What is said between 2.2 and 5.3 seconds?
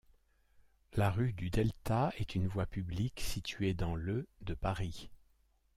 une voie publique située dans le de Paris.